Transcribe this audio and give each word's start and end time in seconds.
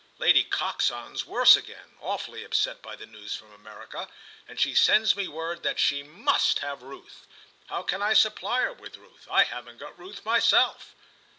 Lady 0.17 0.43
Coxon's 0.43 1.25
worse 1.25 1.55
again, 1.55 1.95
awfully 2.01 2.43
upset 2.43 2.81
by 2.81 2.95
the 2.95 3.05
news 3.05 3.35
from 3.35 3.53
America, 3.53 4.07
and 4.47 4.59
she 4.59 4.73
sends 4.73 5.15
me 5.15 5.27
word 5.27 5.61
that 5.61 5.77
she 5.77 6.01
must 6.01 6.57
have 6.57 6.81
Ruth. 6.81 7.27
How 7.67 7.83
can 7.83 8.01
I 8.01 8.13
supply 8.13 8.61
her 8.61 8.73
with 8.73 8.97
Ruth? 8.97 9.27
I 9.29 9.43
haven't 9.43 9.77
got 9.77 9.99
Ruth 9.99 10.25
myself!" 10.25 10.95